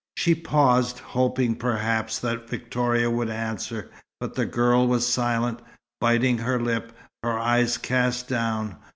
[0.17, 5.61] She paused, hoping perhaps that Victoria would answer; but the girl was silent,
[5.99, 8.77] biting her lip, her eyes cast down.